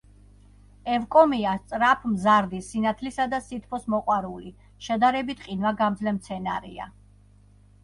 [0.93, 4.55] ევკომია სწრაფმზარდი, სინათლისა და სითბოს მოყვარული,
[4.89, 6.91] შედარებით ყინვაგამძლე მცენარეა.